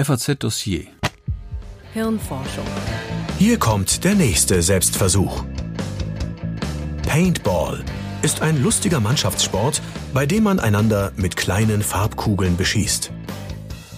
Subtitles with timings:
[0.00, 0.86] FAZ Dossier.
[1.92, 2.64] Hirnforschung.
[3.36, 5.42] Hier kommt der nächste Selbstversuch.
[7.02, 7.84] Paintball
[8.22, 9.82] ist ein lustiger Mannschaftssport,
[10.14, 13.10] bei dem man einander mit kleinen Farbkugeln beschießt.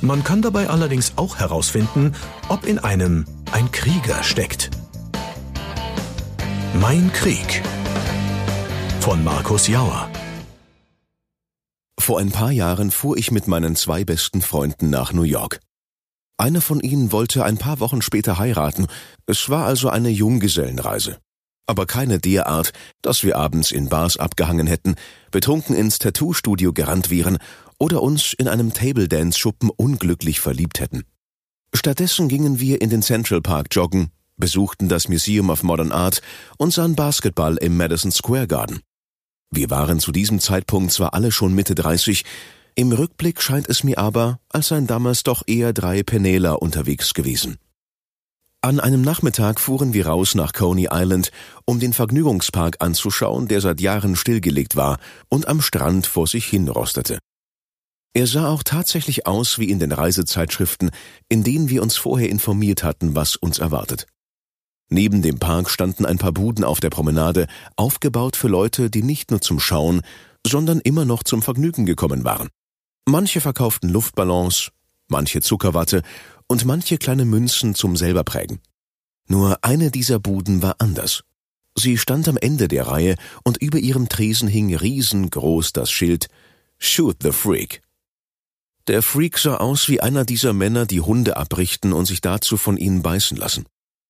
[0.01, 2.15] Man kann dabei allerdings auch herausfinden,
[2.49, 4.71] ob in einem ein Krieger steckt.
[6.81, 7.63] Mein Krieg
[9.01, 10.09] von Markus Jauer.
[11.99, 15.61] Vor ein paar Jahren fuhr ich mit meinen zwei besten Freunden nach New York.
[16.41, 18.87] Einer von ihnen wollte ein paar Wochen später heiraten.
[19.27, 21.19] Es war also eine Junggesellenreise.
[21.67, 22.73] Aber keine derart,
[23.03, 24.95] dass wir abends in Bars abgehangen hätten,
[25.31, 27.37] betrunken ins Tattoo-Studio gerannt wären
[27.79, 31.03] oder uns in einem Table-Dance-Schuppen unglücklich verliebt hätten.
[31.75, 36.23] Stattdessen gingen wir in den Central Park joggen, besuchten das Museum of Modern Art
[36.57, 38.81] und sahen Basketball im Madison Square Garden.
[39.51, 42.25] Wir waren zu diesem Zeitpunkt zwar alle schon Mitte 30,
[42.75, 47.59] im Rückblick scheint es mir aber, als seien damals doch eher drei Penela unterwegs gewesen.
[48.63, 51.31] An einem Nachmittag fuhren wir raus nach Coney Island,
[51.65, 54.99] um den Vergnügungspark anzuschauen, der seit Jahren stillgelegt war
[55.31, 57.19] und am Strand vor sich hin rostete.
[58.13, 60.91] Er sah auch tatsächlich aus wie in den Reisezeitschriften,
[61.29, 64.07] in denen wir uns vorher informiert hatten, was uns erwartet.
[64.91, 67.47] Neben dem Park standen ein paar Buden auf der Promenade,
[67.77, 70.03] aufgebaut für Leute, die nicht nur zum Schauen,
[70.47, 72.49] sondern immer noch zum Vergnügen gekommen waren.
[73.11, 74.71] Manche verkauften Luftballons,
[75.09, 76.03] manche Zuckerwatte
[76.47, 78.61] und manche kleine Münzen zum selberprägen.
[79.27, 81.25] Nur eine dieser Buden war anders.
[81.75, 86.29] Sie stand am Ende der Reihe und über ihrem Tresen hing riesengroß das Schild
[86.79, 87.83] Shoot the Freak.
[88.87, 92.77] Der Freak sah aus wie einer dieser Männer, die Hunde abrichten und sich dazu von
[92.77, 93.65] ihnen beißen lassen.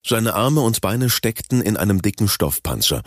[0.06, 3.02] Seine Arme und Beine steckten in einem dicken Stoffpanzer,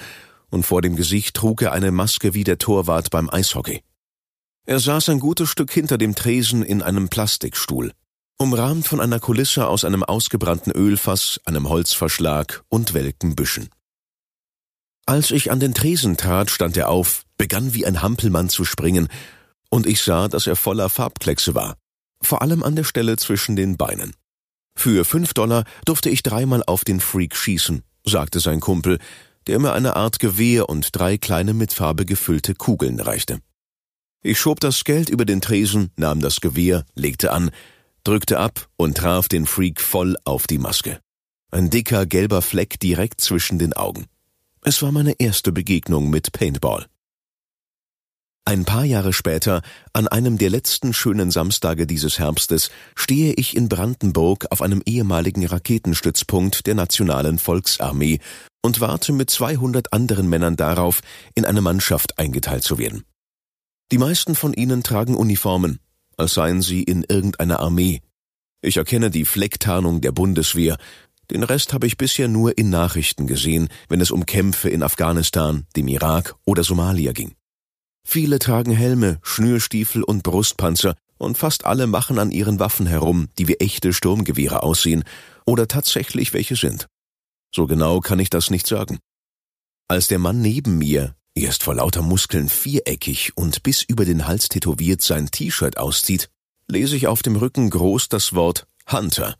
[0.49, 3.83] und vor dem Gesicht trug er eine Maske wie der Torwart beim Eishockey.
[4.65, 7.91] Er saß ein gutes Stück hinter dem Tresen in einem Plastikstuhl,
[8.37, 13.69] umrahmt von einer Kulisse aus einem ausgebrannten Ölfass, einem Holzverschlag und welken Büschen.
[15.05, 19.09] Als ich an den Tresen trat, stand er auf, begann wie ein Hampelmann zu springen,
[19.69, 21.75] und ich sah, dass er voller Farbkleckse war,
[22.21, 24.13] vor allem an der Stelle zwischen den Beinen.
[24.75, 28.99] Für fünf Dollar durfte ich dreimal auf den Freak schießen, sagte sein Kumpel,
[29.47, 33.41] der mir eine Art Gewehr und drei kleine mit Farbe gefüllte Kugeln reichte.
[34.25, 37.51] Ich schob das Geld über den Tresen, nahm das Gewehr, legte an,
[38.05, 41.01] drückte ab und traf den Freak voll auf die Maske.
[41.51, 44.05] Ein dicker gelber Fleck direkt zwischen den Augen.
[44.61, 46.85] Es war meine erste Begegnung mit Paintball.
[48.45, 53.67] Ein paar Jahre später, an einem der letzten schönen Samstage dieses Herbstes, stehe ich in
[53.67, 58.19] Brandenburg auf einem ehemaligen Raketenstützpunkt der Nationalen Volksarmee
[58.61, 61.01] und warte mit 200 anderen Männern darauf,
[61.35, 63.03] in eine Mannschaft eingeteilt zu werden.
[63.91, 65.79] Die meisten von ihnen tragen Uniformen,
[66.17, 68.01] als seien sie in irgendeiner Armee.
[68.61, 70.77] Ich erkenne die Flecktarnung der Bundeswehr,
[71.31, 75.65] den Rest habe ich bisher nur in Nachrichten gesehen, wenn es um Kämpfe in Afghanistan,
[75.75, 77.35] dem Irak oder Somalia ging.
[78.05, 83.47] Viele tragen Helme, Schnürstiefel und Brustpanzer, und fast alle machen an ihren Waffen herum, die
[83.47, 85.03] wie echte Sturmgewehre aussehen
[85.45, 86.87] oder tatsächlich welche sind.
[87.55, 88.99] So genau kann ich das nicht sagen.
[89.87, 94.49] Als der Mann neben mir, erst vor lauter Muskeln viereckig und bis über den Hals
[94.49, 96.29] tätowiert sein T-Shirt auszieht,
[96.67, 99.35] lese ich auf dem Rücken groß das Wort Hunter.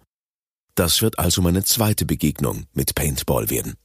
[0.76, 3.76] Das wird also meine zweite Begegnung mit Paintball werden.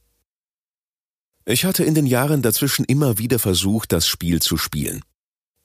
[1.45, 5.01] Ich hatte in den Jahren dazwischen immer wieder versucht, das Spiel zu spielen.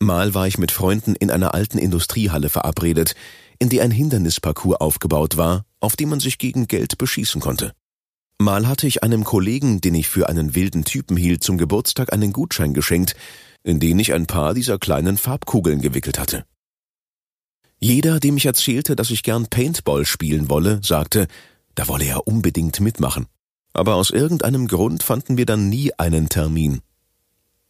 [0.01, 3.15] Mal war ich mit Freunden in einer alten Industriehalle verabredet,
[3.59, 7.75] in der ein Hindernisparcours aufgebaut war, auf dem man sich gegen Geld beschießen konnte.
[8.39, 12.33] Mal hatte ich einem Kollegen, den ich für einen wilden Typen hielt, zum Geburtstag einen
[12.33, 13.15] Gutschein geschenkt,
[13.63, 16.45] in den ich ein paar dieser kleinen Farbkugeln gewickelt hatte.
[17.81, 21.29] Jeder, dem ich erzählte, dass ich gern Paintball spielen wolle, sagte,
[21.75, 23.27] da wolle er unbedingt mitmachen
[23.75, 26.81] aber aus irgendeinem Grund fanden wir dann nie einen Termin.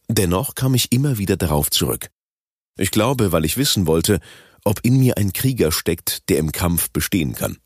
[0.07, 2.09] Dennoch kam ich immer wieder darauf zurück.
[2.77, 4.19] Ich glaube, weil ich wissen wollte,
[4.63, 7.57] ob in mir ein Krieger steckt, der im Kampf bestehen kann.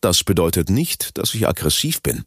[0.00, 2.24] Das bedeutet nicht, dass ich aggressiv bin.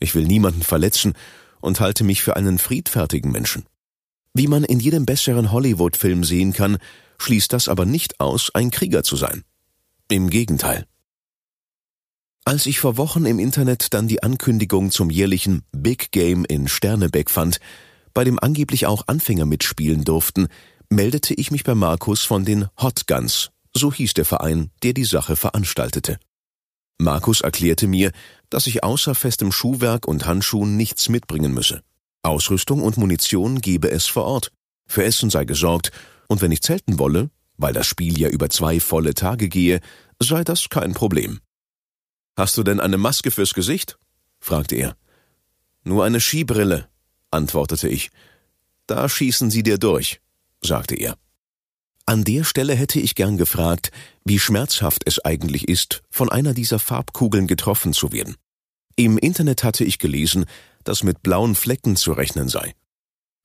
[0.00, 1.14] Ich will niemanden verletzen
[1.60, 3.64] und halte mich für einen friedfertigen Menschen.
[4.34, 6.78] Wie man in jedem besseren Hollywood-Film sehen kann,
[7.18, 9.44] schließt das aber nicht aus, ein Krieger zu sein.
[10.08, 10.86] Im Gegenteil.
[12.44, 17.30] Als ich vor Wochen im Internet dann die Ankündigung zum jährlichen Big Game in Sternebeck
[17.30, 17.60] fand,
[18.14, 20.48] bei dem angeblich auch Anfänger mitspielen durften,
[20.88, 25.04] meldete ich mich bei Markus von den Hot Guns, so hieß der Verein, der die
[25.04, 26.18] Sache veranstaltete.
[26.98, 28.12] Markus erklärte mir,
[28.50, 31.82] dass ich außer festem Schuhwerk und Handschuhen nichts mitbringen müsse.
[32.22, 34.52] Ausrüstung und Munition gebe es vor Ort.
[34.86, 35.90] Für Essen sei gesorgt,
[36.28, 39.80] und wenn ich zelten wolle, weil das Spiel ja über zwei volle Tage gehe,
[40.20, 41.40] sei das kein Problem.
[42.36, 43.98] Hast du denn eine Maske fürs Gesicht?
[44.40, 44.96] fragte er.
[45.84, 46.88] Nur eine Skibrille,
[47.30, 48.10] antwortete ich.
[48.86, 50.20] Da schießen sie dir durch,
[50.62, 51.16] sagte er.
[52.04, 53.90] An der Stelle hätte ich gern gefragt,
[54.24, 58.36] wie schmerzhaft es eigentlich ist, von einer dieser Farbkugeln getroffen zu werden.
[58.96, 60.44] Im Internet hatte ich gelesen,
[60.84, 62.74] dass mit blauen Flecken zu rechnen sei.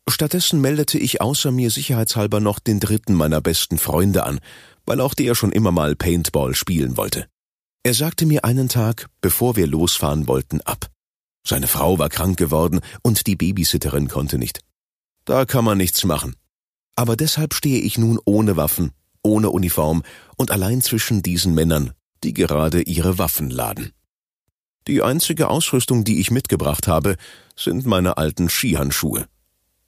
[0.10, 4.40] Stattdessen meldete ich außer mir sicherheitshalber noch den dritten meiner besten Freunde an,
[4.86, 7.28] weil auch der schon immer mal Paintball spielen wollte.
[7.84, 10.90] Er sagte mir einen Tag, bevor wir losfahren wollten, ab.
[11.46, 14.60] Seine Frau war krank geworden und die Babysitterin konnte nicht.
[15.26, 16.36] Da kann man nichts machen.
[16.98, 18.92] Aber deshalb stehe ich nun ohne Waffen,
[19.22, 20.02] ohne Uniform
[20.36, 23.94] und allein zwischen diesen Männern, die gerade ihre Waffen laden.
[24.88, 27.16] Die einzige Ausrüstung, die ich mitgebracht habe,
[27.56, 29.28] sind meine alten Skihandschuhe.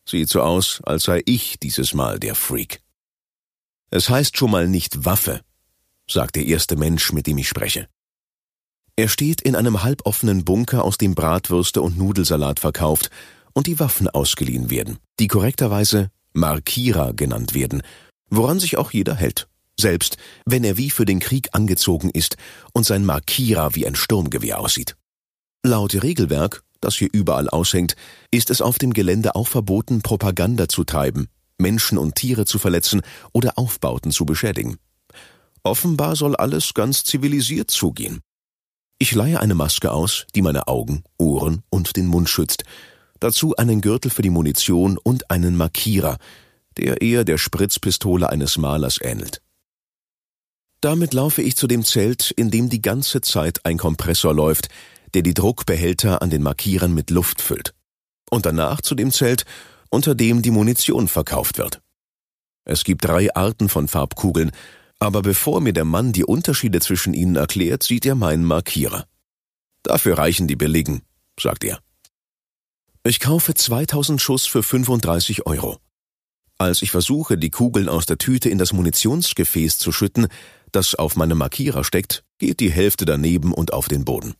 [0.05, 2.81] Sieht so aus, als sei ich dieses Mal der Freak.
[3.89, 5.41] Es heißt schon mal nicht Waffe,
[6.07, 7.87] sagt der erste Mensch, mit dem ich spreche.
[8.95, 13.09] Er steht in einem halboffenen Bunker, aus dem Bratwürste und Nudelsalat verkauft
[13.53, 17.81] und die Waffen ausgeliehen werden, die korrekterweise Markierer genannt werden,
[18.29, 19.47] woran sich auch jeder hält,
[19.79, 22.37] selbst wenn er wie für den Krieg angezogen ist
[22.73, 24.95] und sein Markierer wie ein Sturmgewehr aussieht.
[25.63, 27.95] Laut Regelwerk, das hier überall aushängt,
[28.31, 31.27] ist es auf dem Gelände auch verboten, Propaganda zu treiben,
[31.57, 33.01] Menschen und Tiere zu verletzen
[33.33, 34.77] oder Aufbauten zu beschädigen.
[35.63, 38.21] Offenbar soll alles ganz zivilisiert zugehen.
[38.97, 42.63] Ich leihe eine Maske aus, die meine Augen, Ohren und den Mund schützt,
[43.19, 46.17] dazu einen Gürtel für die Munition und einen Markierer,
[46.77, 49.41] der eher der Spritzpistole eines Malers ähnelt.
[50.81, 54.69] Damit laufe ich zu dem Zelt, in dem die ganze Zeit ein Kompressor läuft,
[55.13, 57.73] der die Druckbehälter an den Markierern mit Luft füllt.
[58.29, 59.43] Und danach zu dem Zelt,
[59.89, 61.81] unter dem die Munition verkauft wird.
[62.63, 64.51] Es gibt drei Arten von Farbkugeln,
[64.99, 69.05] aber bevor mir der Mann die Unterschiede zwischen ihnen erklärt, sieht er meinen Markierer.
[69.83, 71.01] Dafür reichen die billigen,
[71.39, 71.79] sagt er.
[73.05, 75.77] Ich kaufe 2000 Schuss für 35 Euro.
[76.57, 80.27] Als ich versuche, die Kugeln aus der Tüte in das Munitionsgefäß zu schütten,
[80.73, 84.35] das auf meinem Markierer steckt, geht die Hälfte daneben und auf den Boden.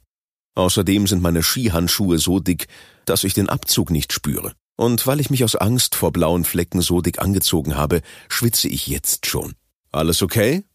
[0.56, 2.68] Außerdem sind meine Skihandschuhe so dick,
[3.06, 4.52] dass ich den Abzug nicht spüre.
[4.76, 8.88] Und weil ich mich aus Angst vor blauen Flecken so dick angezogen habe, schwitze ich
[8.88, 9.54] jetzt schon.
[9.94, 10.66] Alles okay?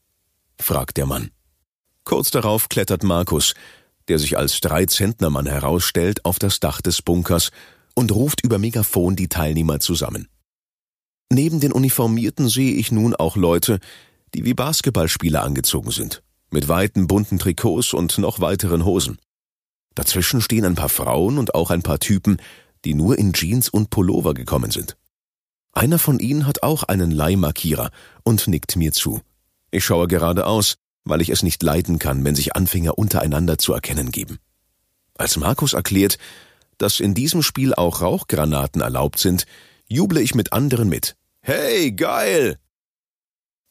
[0.59, 1.33] fragt der Mann.
[2.05, 3.53] Kurz darauf klettert Markus,
[4.09, 7.51] der sich als Dreizentnermann herausstellt, auf das Dach des Bunkers
[7.95, 10.29] und ruft über Megafon die Teilnehmer zusammen.
[11.31, 13.81] Neben den Uniformierten sehe ich nun auch Leute,
[14.35, 19.19] die wie Basketballspieler angezogen sind, mit weiten bunten Trikots und noch weiteren Hosen.
[19.95, 22.39] Dazwischen stehen ein paar Frauen und auch ein paar Typen,
[22.85, 24.97] die nur in Jeans und Pullover gekommen sind.
[25.73, 27.91] Einer von ihnen hat auch einen Leihmarkierer
[28.23, 29.21] und nickt mir zu.
[29.71, 34.11] Ich schaue geradeaus, weil ich es nicht leiden kann, wenn sich Anfänger untereinander zu erkennen
[34.13, 34.39] geben.
[35.17, 36.19] Als Markus erklärt,
[36.79, 39.47] dass in diesem Spiel auch Rauchgranaten erlaubt sind,
[39.87, 41.17] juble ich mit anderen mit.
[41.41, 42.59] Hey, geil!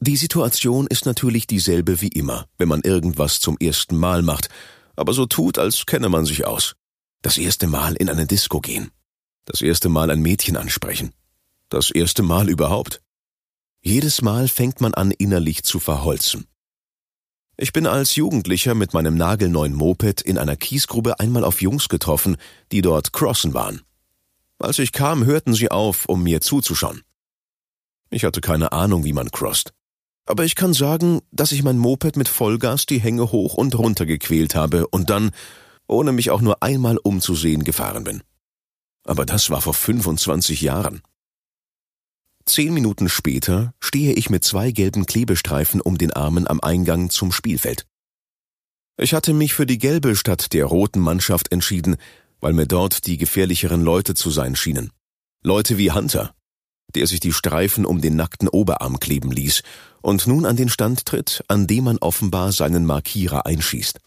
[0.00, 4.48] Die Situation ist natürlich dieselbe wie immer, wenn man irgendwas zum ersten Mal macht,
[4.96, 6.74] aber so tut, als kenne man sich aus.
[7.22, 8.90] Das erste Mal in eine Disco gehen.
[9.46, 11.12] Das erste Mal ein Mädchen ansprechen.
[11.68, 13.00] Das erste Mal überhaupt.
[13.80, 16.46] Jedes Mal fängt man an, innerlich zu verholzen.
[17.56, 22.36] Ich bin als Jugendlicher mit meinem nagelneuen Moped in einer Kiesgrube einmal auf Jungs getroffen,
[22.72, 23.82] die dort crossen waren.
[24.58, 27.02] Als ich kam, hörten sie auf, um mir zuzuschauen.
[28.10, 29.72] Ich hatte keine Ahnung, wie man crosst.
[30.26, 34.06] Aber ich kann sagen, dass ich mein Moped mit Vollgas die Hänge hoch und runter
[34.06, 35.30] gequält habe und dann,
[35.86, 38.22] ohne mich auch nur einmal umzusehen, gefahren bin.
[39.04, 41.02] Aber das war vor 25 Jahren.
[42.46, 47.32] Zehn Minuten später stehe ich mit zwei gelben Klebestreifen um den Armen am Eingang zum
[47.32, 47.86] Spielfeld.
[48.96, 51.96] Ich hatte mich für die gelbe statt der roten Mannschaft entschieden,
[52.40, 54.90] weil mir dort die gefährlicheren Leute zu sein schienen.
[55.42, 56.34] Leute wie Hunter,
[56.94, 59.62] der sich die Streifen um den nackten Oberarm kleben ließ
[60.02, 64.00] und nun an den Stand tritt, an dem man offenbar seinen Markierer einschießt.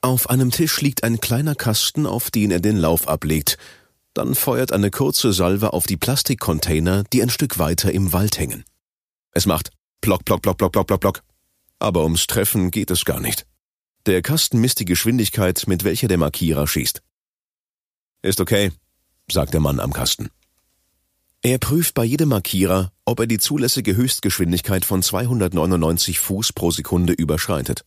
[0.00, 3.58] Auf einem Tisch liegt ein kleiner Kasten, auf den er den Lauf ablegt,
[4.14, 8.64] dann feuert eine kurze Salve auf die Plastikcontainer, die ein Stück weiter im Wald hängen.
[9.32, 11.22] Es macht plock, plock, plock, plock, plock, plock, plock.
[11.78, 13.46] Aber ums Treffen geht es gar nicht.
[14.06, 17.02] Der Kasten misst die Geschwindigkeit, mit welcher der Markierer schießt.
[18.22, 18.72] Ist okay,
[19.30, 20.30] sagt der Mann am Kasten.
[21.42, 27.14] Er prüft bei jedem Markierer, ob er die zulässige Höchstgeschwindigkeit von 299 Fuß pro Sekunde
[27.14, 27.84] überschreitet.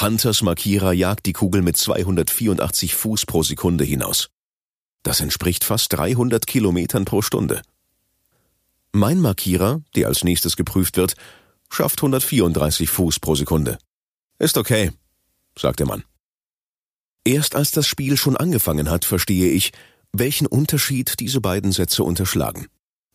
[0.00, 4.28] Hunters Markierer jagt die Kugel mit 284 Fuß pro Sekunde hinaus.
[5.06, 7.62] Das entspricht fast 300 Kilometern pro Stunde.
[8.90, 11.14] Mein Markierer, der als nächstes geprüft wird,
[11.70, 13.78] schafft 134 Fuß pro Sekunde.
[14.40, 14.90] Ist okay,
[15.56, 16.02] sagt der Mann.
[17.24, 19.70] Erst als das Spiel schon angefangen hat, verstehe ich,
[20.10, 22.66] welchen Unterschied diese beiden Sätze unterschlagen.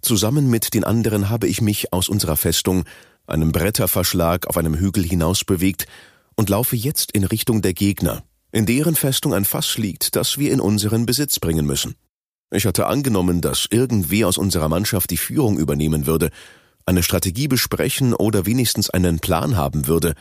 [0.02, 2.86] Zusammen mit den anderen habe ich mich aus unserer Festung,
[3.28, 5.88] einem Bretterverschlag auf einem Hügel hinaus bewegt
[6.38, 10.52] und laufe jetzt in Richtung der Gegner, in deren Festung ein Fass liegt, das wir
[10.52, 11.96] in unseren Besitz bringen müssen.
[12.52, 16.30] Ich hatte angenommen, dass irgendwer aus unserer Mannschaft die Führung übernehmen würde,
[16.86, 20.16] eine Strategie besprechen oder wenigstens einen Plan haben würde,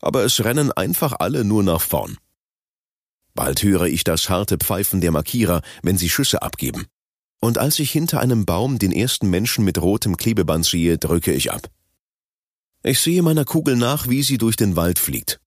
[0.00, 2.18] aber es rennen einfach alle nur nach vorn.
[3.34, 6.86] Bald höre ich das harte Pfeifen der Markierer, wenn sie Schüsse abgeben.
[7.40, 11.50] Und als ich hinter einem Baum den ersten Menschen mit rotem Klebeband sehe, drücke ich
[11.50, 11.68] ab.
[12.84, 15.40] Ich sehe meiner Kugel nach, wie sie durch den Wald fliegt.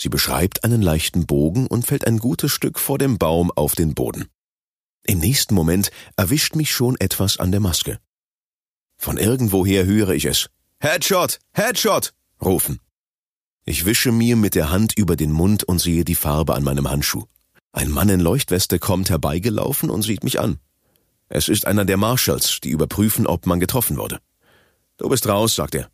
[0.00, 3.94] Sie beschreibt einen leichten Bogen und fällt ein gutes Stück vor dem Baum auf den
[3.94, 4.28] Boden.
[5.04, 7.98] Im nächsten Moment erwischt mich schon etwas an der Maske.
[8.96, 10.50] Von irgendwoher höre ich es.
[10.78, 11.40] Headshot!
[11.52, 12.12] Headshot!
[12.40, 12.80] rufen.
[13.64, 16.88] Ich wische mir mit der Hand über den Mund und sehe die Farbe an meinem
[16.88, 17.24] Handschuh.
[17.72, 20.58] Ein Mann in Leuchtweste kommt herbeigelaufen und sieht mich an.
[21.28, 24.20] Es ist einer der Marshals, die überprüfen, ob man getroffen wurde.
[24.96, 25.90] Du bist raus, sagt er.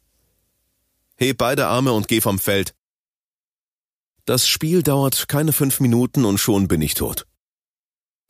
[1.16, 2.74] Heb beide Arme und geh vom Feld.
[4.26, 7.26] Das Spiel dauert keine fünf Minuten und schon bin ich tot.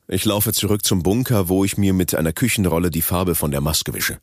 [0.08, 3.60] Ich laufe zurück zum Bunker, wo ich mir mit einer Küchenrolle die Farbe von der
[3.60, 4.18] Maske wische.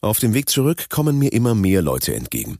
[0.00, 2.58] Auf dem Weg zurück kommen mir immer mehr Leute entgegen.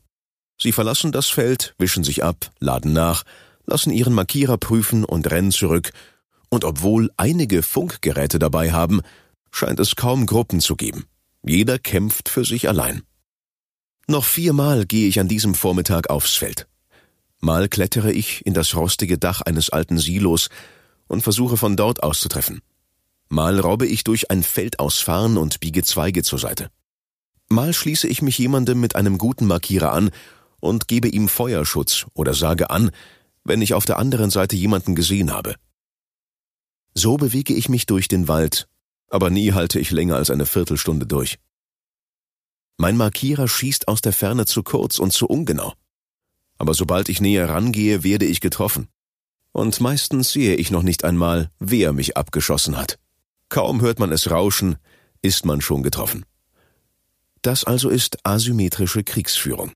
[0.61, 3.23] Sie verlassen das Feld, wischen sich ab, laden nach,
[3.65, 5.91] lassen ihren Markierer prüfen und rennen zurück,
[6.49, 9.01] und obwohl einige Funkgeräte dabei haben,
[9.49, 11.05] scheint es kaum Gruppen zu geben.
[11.41, 13.03] Jeder kämpft für sich allein.
[14.07, 16.67] Noch viermal gehe ich an diesem Vormittag aufs Feld.
[17.43, 20.47] Mal klettere ich in das rostige Dach eines alten Silos
[21.07, 22.61] und versuche von dort auszutreffen.
[23.27, 26.69] Mal robbe ich durch ein Feld ausfahren und biege Zweige zur Seite.
[27.49, 30.11] Mal schließe ich mich jemandem mit einem guten Markierer an
[30.61, 32.91] und gebe ihm Feuerschutz oder sage an,
[33.43, 35.55] wenn ich auf der anderen Seite jemanden gesehen habe.
[36.93, 38.69] So bewege ich mich durch den Wald,
[39.09, 41.39] aber nie halte ich länger als eine Viertelstunde durch.
[42.77, 45.73] Mein Markierer schießt aus der Ferne zu kurz und zu ungenau.
[46.63, 48.87] Aber sobald ich näher rangehe, werde ich getroffen.
[49.51, 52.99] Und meistens sehe ich noch nicht einmal, wer mich abgeschossen hat.
[53.49, 54.77] Kaum hört man es rauschen,
[55.21, 56.25] ist man schon getroffen.
[57.41, 59.73] Das also ist asymmetrische Kriegsführung.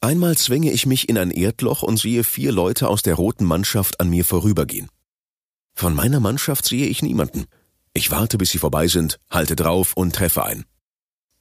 [0.00, 4.00] Einmal zwänge ich mich in ein Erdloch und sehe vier Leute aus der roten Mannschaft
[4.00, 4.88] an mir vorübergehen.
[5.72, 7.44] Von meiner Mannschaft sehe ich niemanden.
[7.92, 10.64] Ich warte, bis sie vorbei sind, halte drauf und treffe ein.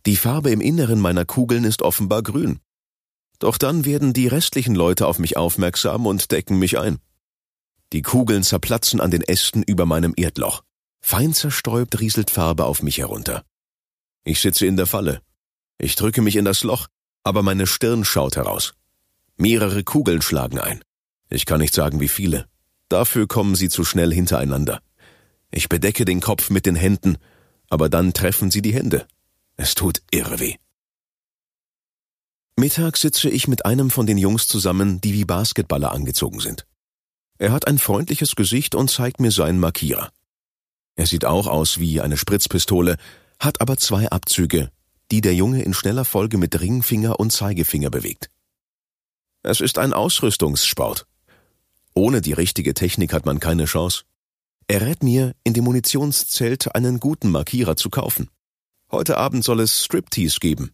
[0.06, 2.60] Die Farbe im Inneren meiner Kugeln ist offenbar grün.
[3.46, 6.98] Doch dann werden die restlichen Leute auf mich aufmerksam und decken mich ein.
[7.94, 10.64] Die Kugeln zerplatzen an den Ästen über meinem Erdloch.
[11.00, 13.46] Fein zerstäubt rieselt Farbe auf mich herunter.
[14.24, 15.22] Ich sitze in der Falle.
[15.78, 16.88] Ich drücke mich in das Loch,
[17.24, 18.74] aber meine Stirn schaut heraus.
[19.38, 20.82] Mehrere Kugeln schlagen ein.
[21.30, 22.48] Ich kann nicht sagen, wie viele.
[22.90, 24.82] Dafür kommen sie zu schnell hintereinander.
[25.52, 27.20] Ich bedecke den Kopf mit den Händen,
[27.70, 29.06] aber dann treffen sie die Hände.
[29.56, 30.56] Es tut irre weh.
[32.58, 36.66] Mittags sitze ich mit einem von den Jungs zusammen, die wie Basketballer angezogen sind.
[37.38, 40.10] Er hat ein freundliches Gesicht und zeigt mir seinen Markierer.
[40.96, 42.96] Er sieht auch aus wie eine Spritzpistole,
[43.40, 44.72] hat aber zwei Abzüge,
[45.12, 48.30] die der Junge in schneller Folge mit Ringfinger und Zeigefinger bewegt.
[49.44, 51.06] Es ist ein Ausrüstungssport.
[51.94, 54.04] Ohne die richtige Technik hat man keine Chance.
[54.68, 58.30] Er rät mir, in dem Munitionszelt einen guten Markierer zu kaufen.
[58.90, 60.72] Heute Abend soll es Striptease geben.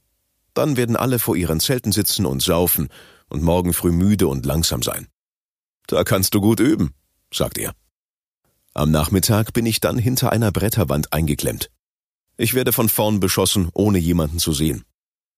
[0.54, 2.90] Dann werden alle vor ihren Zelten sitzen und saufen
[3.30, 5.08] und morgen früh müde und langsam sein.
[5.88, 6.94] Da kannst du gut üben,
[7.34, 7.74] sagt er.
[8.74, 11.70] Am Nachmittag bin ich dann hinter einer Bretterwand eingeklemmt.
[12.38, 14.84] Ich werde von vorn beschossen, ohne jemanden zu sehen.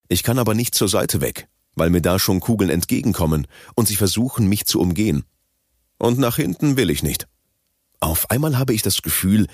[0.08, 3.96] Ich kann aber nicht zur Seite weg, weil mir da schon Kugeln entgegenkommen und sie
[3.96, 5.24] versuchen, mich zu umgehen.
[5.98, 7.28] Und nach hinten will ich nicht.
[8.00, 9.48] Auf einmal habe ich das Gefühl,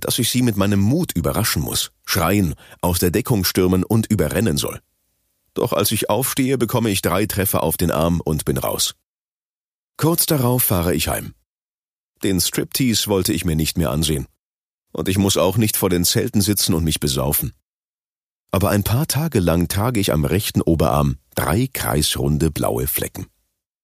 [0.00, 4.56] dass ich sie mit meinem Mut überraschen muss, schreien, aus der Deckung stürmen und überrennen
[4.56, 4.80] soll.
[5.54, 8.94] Doch als ich aufstehe, bekomme ich drei Treffer auf den Arm und bin raus.
[9.96, 11.34] Kurz darauf fahre ich heim.
[12.22, 14.26] Den Striptease wollte ich mir nicht mehr ansehen
[14.94, 17.52] und ich muss auch nicht vor den Zelten sitzen und mich besaufen.
[18.50, 23.26] Aber ein paar Tage lang trage ich am rechten Oberarm drei kreisrunde blaue Flecken.